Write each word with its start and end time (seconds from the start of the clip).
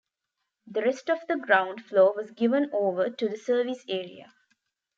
The 0.65 0.81
rest 0.81 1.11
of 1.11 1.19
the 1.27 1.35
ground 1.37 1.85
floor 1.85 2.15
was 2.15 2.31
given 2.31 2.71
over 2.73 3.07
to 3.11 3.29
the 3.29 3.37
service 3.37 3.85
areas. 3.87 4.31